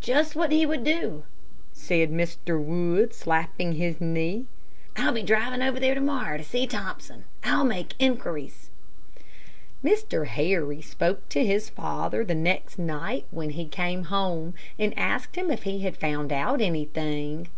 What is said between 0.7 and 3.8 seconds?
do," said Mr. Wood, slapping